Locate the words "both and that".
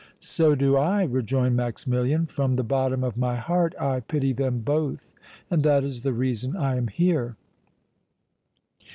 4.61-5.83